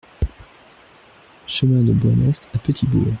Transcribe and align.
Chemin 1.45 1.83
de 1.83 1.93
Boynest 1.93 2.49
à 2.55 2.57
Petit-Bourg 2.57 3.05